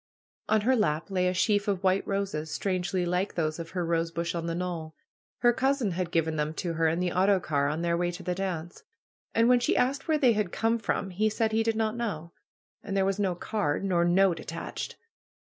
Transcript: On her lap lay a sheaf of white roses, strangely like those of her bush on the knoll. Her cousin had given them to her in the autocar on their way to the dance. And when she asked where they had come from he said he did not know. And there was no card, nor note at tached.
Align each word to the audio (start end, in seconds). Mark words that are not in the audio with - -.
On 0.49 0.61
her 0.61 0.75
lap 0.75 1.11
lay 1.11 1.27
a 1.27 1.33
sheaf 1.35 1.67
of 1.67 1.83
white 1.83 2.07
roses, 2.07 2.49
strangely 2.49 3.05
like 3.05 3.35
those 3.35 3.59
of 3.59 3.69
her 3.77 3.85
bush 3.85 4.33
on 4.33 4.47
the 4.47 4.55
knoll. 4.55 4.95
Her 5.41 5.53
cousin 5.53 5.91
had 5.91 6.09
given 6.09 6.37
them 6.37 6.55
to 6.55 6.73
her 6.73 6.87
in 6.87 6.99
the 6.99 7.11
autocar 7.11 7.67
on 7.67 7.83
their 7.83 7.95
way 7.95 8.09
to 8.09 8.23
the 8.23 8.33
dance. 8.33 8.81
And 9.35 9.47
when 9.47 9.59
she 9.59 9.77
asked 9.77 10.07
where 10.07 10.17
they 10.17 10.33
had 10.33 10.51
come 10.51 10.79
from 10.79 11.11
he 11.11 11.29
said 11.29 11.51
he 11.51 11.61
did 11.61 11.75
not 11.75 11.95
know. 11.95 12.31
And 12.81 12.97
there 12.97 13.05
was 13.05 13.19
no 13.19 13.35
card, 13.35 13.83
nor 13.83 14.03
note 14.03 14.39
at 14.39 14.47
tached. 14.47 14.95